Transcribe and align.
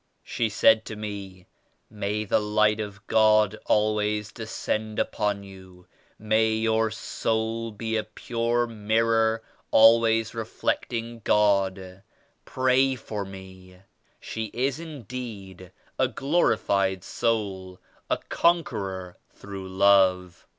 She 0.23 0.49
said 0.49 0.83
to 0.85 0.95
me— 0.95 1.45
"May 1.91 2.23
the 2.23 2.39
Light 2.39 2.79
of 2.79 3.05
God 3.05 3.55
always 3.67 4.31
descend 4.31 4.97
upon 4.97 5.43
you 5.43 5.85
I 6.19 6.23
May 6.23 6.53
your 6.55 6.89
soul 6.89 7.71
be 7.71 7.95
a 7.97 8.03
pure 8.03 8.65
mirror 8.65 9.43
always 9.69 10.33
reflecting 10.33 11.19
God 11.23 11.77
I 11.77 12.01
Pray 12.45 12.95
for 12.95 13.25
me 13.25 13.75
I" 13.75 13.83
She 14.19 14.45
is 14.55 14.79
indeed 14.79 15.71
a 15.99 16.07
glorified 16.07 17.03
soul, 17.03 17.79
a 18.09 18.17
conqueror 18.17 19.19
through 19.31 19.69
Love. 19.69 20.47